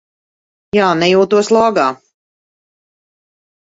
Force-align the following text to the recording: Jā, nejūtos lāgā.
Jā, 0.77 0.87
nejūtos 1.03 1.53
lāgā. 1.59 1.87